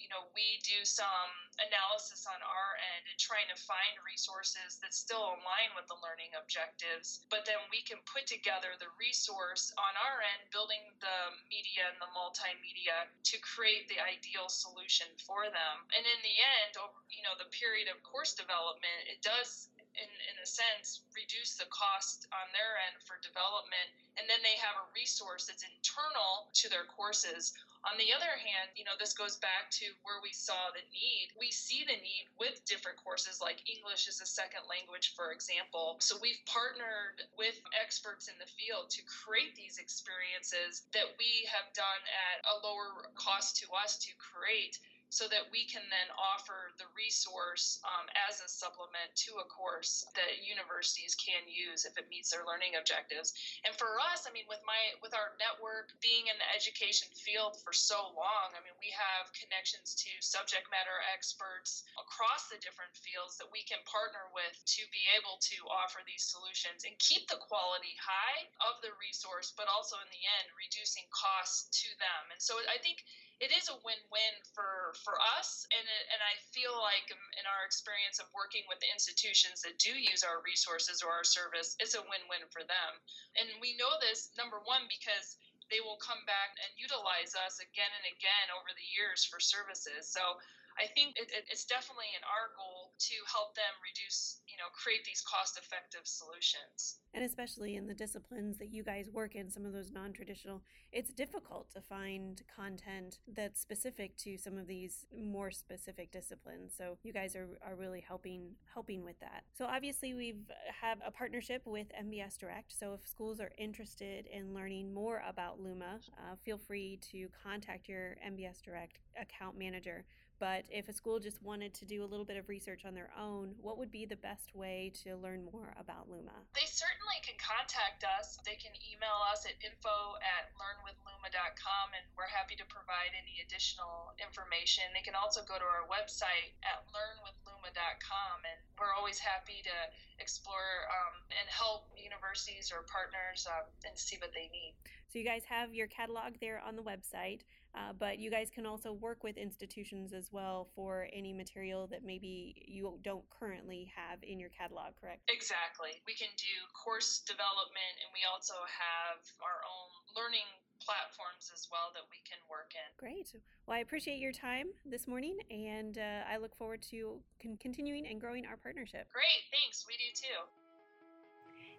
you 0.06 0.14
know, 0.14 0.30
we 0.38 0.62
do 0.62 0.86
some 0.86 1.34
analysis 1.58 2.30
on 2.30 2.38
our 2.46 2.78
end 2.78 3.10
and 3.10 3.18
trying 3.18 3.50
to 3.50 3.58
find 3.58 3.98
resources 4.06 4.78
that 4.86 4.94
still 4.94 5.34
align 5.34 5.74
with 5.74 5.90
the 5.90 5.98
learning 5.98 6.30
objectives. 6.38 7.26
But 7.34 7.42
then 7.50 7.58
we 7.74 7.82
can 7.82 7.98
put 8.06 8.30
together 8.30 8.78
the 8.78 8.94
resource 9.02 9.74
on 9.82 9.98
our 9.98 10.22
end, 10.22 10.46
building 10.54 10.86
the 11.02 11.34
media 11.50 11.90
and 11.90 11.98
the 11.98 12.14
multimedia 12.14 13.10
to 13.10 13.36
create 13.42 13.90
the 13.90 13.98
ideal 13.98 14.46
solution 14.46 15.10
for 15.26 15.50
them. 15.50 15.76
And 15.98 16.06
in 16.06 16.22
the 16.22 16.38
end, 16.38 16.78
over 16.78 17.02
you 17.10 17.26
know, 17.26 17.34
the 17.42 17.50
period 17.50 17.90
of 17.90 17.98
course 18.06 18.38
development, 18.38 19.10
it 19.10 19.26
does 19.26 19.74
in, 19.98 20.12
in 20.32 20.36
a 20.42 20.48
sense, 20.48 21.02
reduce 21.16 21.56
the 21.56 21.68
cost 21.72 22.28
on 22.32 22.48
their 22.52 22.80
end 22.88 23.00
for 23.04 23.18
development. 23.24 23.88
And 24.16 24.28
then 24.28 24.40
they 24.44 24.56
have 24.60 24.80
a 24.80 24.88
resource 24.96 25.48
that's 25.48 25.66
internal 25.66 26.48
to 26.62 26.72
their 26.72 26.88
courses. 26.88 27.52
On 27.86 28.00
the 28.02 28.10
other 28.10 28.34
hand, 28.42 28.74
you 28.74 28.82
know, 28.82 28.98
this 28.98 29.14
goes 29.14 29.38
back 29.38 29.70
to 29.78 29.94
where 30.02 30.18
we 30.24 30.34
saw 30.34 30.74
the 30.74 30.82
need. 30.90 31.30
We 31.38 31.54
see 31.54 31.86
the 31.86 32.02
need 32.02 32.26
with 32.34 32.66
different 32.66 32.98
courses 32.98 33.38
like 33.38 33.62
English 33.70 34.10
as 34.10 34.22
a 34.22 34.26
second 34.26 34.66
language, 34.66 35.14
for 35.14 35.30
example. 35.30 36.02
So 36.02 36.18
we've 36.18 36.42
partnered 36.50 37.30
with 37.38 37.62
experts 37.78 38.26
in 38.26 38.34
the 38.42 38.50
field 38.50 38.90
to 38.98 39.06
create 39.06 39.54
these 39.54 39.78
experiences 39.78 40.90
that 40.98 41.14
we 41.22 41.46
have 41.46 41.70
done 41.78 42.02
at 42.10 42.42
a 42.50 42.56
lower 42.66 43.06
cost 43.14 43.62
to 43.62 43.70
us 43.78 44.02
to 44.02 44.12
create 44.18 44.82
so 45.16 45.32
that 45.32 45.48
we 45.48 45.64
can 45.64 45.80
then 45.88 46.12
offer 46.20 46.76
the 46.76 46.92
resource 46.92 47.80
um, 47.88 48.04
as 48.28 48.44
a 48.44 48.52
supplement 48.52 49.08
to 49.16 49.40
a 49.40 49.48
course 49.48 50.04
that 50.12 50.44
universities 50.44 51.16
can 51.16 51.48
use 51.48 51.88
if 51.88 51.96
it 51.96 52.12
meets 52.12 52.36
their 52.36 52.44
learning 52.44 52.76
objectives. 52.76 53.32
And 53.64 53.72
for 53.80 53.96
us, 54.12 54.28
I 54.28 54.36
mean, 54.36 54.44
with 54.52 54.60
my 54.68 54.76
with 55.00 55.16
our 55.16 55.32
network 55.40 55.96
being 56.04 56.28
in 56.28 56.36
the 56.36 56.50
education 56.52 57.08
field 57.16 57.56
for 57.64 57.72
so 57.72 58.12
long, 58.12 58.52
I 58.52 58.60
mean, 58.60 58.76
we 58.76 58.92
have 58.92 59.32
connections 59.32 59.96
to 60.04 60.12
subject 60.20 60.68
matter 60.68 61.00
experts 61.16 61.88
across 61.96 62.52
the 62.52 62.60
different 62.60 62.92
fields 62.92 63.40
that 63.40 63.48
we 63.48 63.64
can 63.64 63.80
partner 63.88 64.28
with 64.36 64.60
to 64.76 64.84
be 64.92 65.08
able 65.16 65.40
to 65.48 65.64
offer 65.72 66.04
these 66.04 66.28
solutions 66.28 66.84
and 66.84 66.92
keep 67.00 67.24
the 67.32 67.40
quality 67.40 67.96
high 68.04 68.52
of 68.68 68.84
the 68.84 68.92
resource, 69.00 69.56
but 69.56 69.72
also 69.72 69.96
in 70.04 70.12
the 70.12 70.24
end 70.44 70.52
reducing 70.60 71.08
costs 71.16 71.72
to 71.72 71.88
them. 72.04 72.36
And 72.36 72.44
so 72.44 72.60
I 72.68 72.84
think 72.84 73.08
it 73.44 73.52
is 73.52 73.68
a 73.68 73.76
win-win 73.84 74.36
for 74.56 74.96
for 75.06 75.22
us 75.38 75.70
and 75.70 75.86
and 75.86 76.22
I 76.26 76.36
feel 76.50 76.74
like 76.82 77.08
in 77.14 77.46
our 77.46 77.64
experience 77.64 78.18
of 78.18 78.26
working 78.34 78.66
with 78.66 78.82
the 78.82 78.90
institutions 78.90 79.62
that 79.62 79.78
do 79.78 79.94
use 79.94 80.26
our 80.26 80.42
resources 80.42 81.06
or 81.06 81.14
our 81.14 81.24
service 81.24 81.78
it's 81.78 81.94
a 81.94 82.02
win-win 82.02 82.50
for 82.50 82.66
them 82.66 82.92
and 83.38 83.48
we 83.62 83.78
know 83.78 83.94
this 84.02 84.34
number 84.34 84.58
one 84.66 84.90
because 84.90 85.38
they 85.70 85.82
will 85.82 85.98
come 85.98 86.22
back 86.30 86.54
and 86.62 86.70
utilize 86.78 87.34
us 87.34 87.58
again 87.58 87.90
and 87.90 88.06
again 88.14 88.48
over 88.54 88.70
the 88.74 88.88
years 88.94 89.26
for 89.26 89.42
services. 89.42 90.06
So 90.06 90.38
I 90.78 90.86
think 90.94 91.18
it, 91.18 91.32
it, 91.34 91.50
it's 91.50 91.66
definitely 91.66 92.12
in 92.14 92.22
our 92.28 92.54
goal 92.54 92.85
to 92.98 93.16
help 93.32 93.56
them 93.56 93.74
reduce, 93.84 94.42
you 94.48 94.56
know, 94.58 94.70
create 94.72 95.04
these 95.06 95.22
cost 95.22 95.58
effective 95.58 96.02
solutions. 96.04 97.00
And 97.14 97.24
especially 97.24 97.76
in 97.76 97.88
the 97.88 97.94
disciplines 97.94 98.58
that 98.58 98.74
you 98.74 98.84
guys 98.84 99.10
work 99.10 99.36
in, 99.36 99.50
some 99.50 99.66
of 99.66 99.74
those 99.74 99.92
non 99.92 100.14
traditional, 100.14 100.62
it's 100.92 101.14
difficult 101.14 101.72
to 101.74 101.82
find 101.82 102.42
content 102.54 103.20
that's 103.34 103.62
specific 103.62 104.18
to 104.18 104.38
some 104.38 104.58
of 104.58 104.68
these 104.68 105.06
more 105.18 105.52
specific 105.52 106.12
disciplines. 106.12 106.74
So 106.78 106.98
you 107.04 107.14
guys 107.14 107.36
are, 107.36 107.48
are 107.66 107.76
really 107.76 108.02
helping 108.02 108.52
helping 108.74 109.04
with 109.04 109.20
that. 109.20 109.44
So 109.58 109.66
obviously 109.66 110.14
we've 110.14 110.52
have 110.82 111.00
a 111.06 111.12
partnership 111.12 111.62
with 111.66 111.88
MBS 112.02 112.38
Direct. 112.38 112.78
So 112.78 112.94
if 112.94 113.08
schools 113.08 113.40
are 113.40 113.52
interested 113.58 114.28
in 114.28 114.54
learning 114.54 114.94
more 114.94 115.24
about 115.28 115.60
Luma, 115.60 116.00
uh, 116.18 116.36
feel 116.44 116.58
free 116.58 117.00
to 117.12 117.28
contact 117.44 117.88
your 117.88 118.18
MBS 118.26 118.62
Direct 118.62 119.00
account 119.20 119.58
manager 119.58 120.06
but 120.40 120.66
if 120.70 120.90
a 120.90 120.94
school 120.94 121.20
just 121.20 121.42
wanted 121.42 121.74
to 121.76 121.86
do 121.86 122.04
a 122.04 122.08
little 122.08 122.26
bit 122.26 122.36
of 122.36 122.50
research 122.50 122.84
on 122.84 122.94
their 122.94 123.10
own, 123.16 123.56
what 123.62 123.78
would 123.80 123.92
be 123.92 124.06
the 124.06 124.20
best 124.20 124.54
way 124.54 124.92
to 125.04 125.16
learn 125.16 125.48
more 125.48 125.72
about 125.80 126.12
Luma? 126.12 126.36
They 126.52 126.68
certainly 126.68 127.20
can 127.24 127.40
contact 127.40 128.04
us. 128.04 128.36
They 128.44 128.60
can 128.60 128.76
email 128.84 129.16
us 129.32 129.48
at 129.48 129.56
info 129.64 130.20
at 130.20 130.52
learnwithluma.com 130.60 131.86
and 131.96 132.06
we're 132.20 132.30
happy 132.30 132.60
to 132.60 132.68
provide 132.68 133.16
any 133.16 133.40
additional 133.48 134.12
information. 134.20 134.84
They 134.92 135.06
can 135.06 135.16
also 135.16 135.40
go 135.48 135.56
to 135.56 135.68
our 135.68 135.88
website 135.88 136.52
at 136.68 136.84
learnwithluma.com 136.92 138.36
and 138.44 138.60
we're 138.76 138.92
always 138.92 139.18
happy 139.18 139.64
to 139.64 139.78
explore 140.20 140.88
um, 140.92 141.24
and 141.32 141.48
help 141.48 141.88
universities 141.96 142.76
or 142.76 142.84
partners 142.92 143.48
um, 143.48 143.68
and 143.88 143.96
see 143.96 144.20
what 144.20 144.36
they 144.36 144.52
need. 144.52 144.76
So 145.08 145.20
you 145.20 145.26
guys 145.26 145.44
have 145.48 145.74
your 145.74 145.88
catalog 145.88 146.36
there 146.44 146.60
on 146.60 146.76
the 146.76 146.84
website. 146.84 147.48
Uh, 147.76 147.92
but 148.00 148.20
you 148.20 148.32
guys 148.32 148.50
can 148.50 148.66
also 148.66 148.94
work 148.94 149.24
with 149.24 149.36
institutions 149.36 150.14
as 150.14 150.32
well 150.32 150.70
for 150.76 151.10
any 151.12 151.34
material 151.34 151.88
that 151.88 152.06
maybe 152.06 152.56
you 152.66 152.98
don't 153.04 153.28
currently 153.30 153.92
have 153.94 154.20
in 154.24 154.40
your 154.40 154.50
catalog, 154.50 154.96
correct? 155.00 155.20
Exactly. 155.28 155.92
We 156.08 156.16
can 156.16 156.32
do 156.38 156.56
course 156.72 157.20
development 157.28 158.00
and 158.00 158.10
we 158.16 158.24
also 158.32 158.56
have 158.64 159.20
our 159.44 159.60
own 159.68 159.92
learning 160.16 160.48
platforms 160.80 161.52
as 161.52 161.68
well 161.70 161.92
that 161.92 162.08
we 162.08 162.24
can 162.24 162.40
work 162.48 162.72
in. 162.72 162.88
Great. 162.96 163.36
Well, 163.68 163.76
I 163.76 163.80
appreciate 163.80 164.20
your 164.20 164.32
time 164.32 164.68
this 164.86 165.08
morning 165.08 165.36
and 165.52 165.98
uh, 165.98 166.32
I 166.32 166.38
look 166.38 166.56
forward 166.56 166.82
to 166.92 167.20
con- 167.42 167.60
continuing 167.60 168.08
and 168.08 168.22
growing 168.22 168.46
our 168.46 168.56
partnership. 168.56 169.12
Great. 169.12 169.44
Thanks. 169.52 169.84
We 169.84 170.00
do 170.00 170.10
too. 170.16 170.48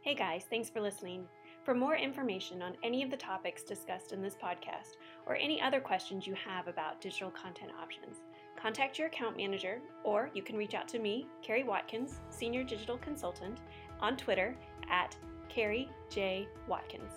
Hey 0.02 0.14
guys, 0.14 0.44
thanks 0.48 0.70
for 0.70 0.80
listening. 0.80 1.26
For 1.64 1.74
more 1.74 1.96
information 1.96 2.62
on 2.62 2.76
any 2.84 3.02
of 3.02 3.10
the 3.10 3.16
topics 3.16 3.64
discussed 3.64 4.12
in 4.12 4.22
this 4.22 4.36
podcast, 4.36 4.94
or 5.26 5.36
any 5.36 5.60
other 5.60 5.80
questions 5.80 6.26
you 6.26 6.34
have 6.34 6.68
about 6.68 7.00
digital 7.00 7.30
content 7.30 7.72
options, 7.80 8.18
contact 8.56 8.98
your 8.98 9.08
account 9.08 9.36
manager, 9.36 9.80
or 10.04 10.30
you 10.34 10.42
can 10.42 10.56
reach 10.56 10.74
out 10.74 10.88
to 10.88 10.98
me, 10.98 11.26
Carrie 11.42 11.64
Watkins, 11.64 12.20
Senior 12.30 12.64
Digital 12.64 12.96
Consultant, 12.98 13.58
on 14.00 14.16
Twitter 14.16 14.56
at 14.90 15.16
Carrie 15.48 15.90
J. 16.10 16.48
Watkins. 16.68 17.12